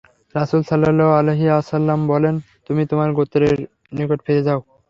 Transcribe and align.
রাসূল 0.35 0.61
সাল্লাল্লাহু 0.69 1.13
আলাইহি 1.19 1.45
ওয়াসাল্লাম 1.49 1.99
বললেন, 2.11 2.35
তুমি 2.67 2.83
তোমার 2.91 3.09
গোত্রের 3.17 3.57
নিকট 3.97 4.19
ফিরে 4.25 4.41
যাও। 4.47 4.59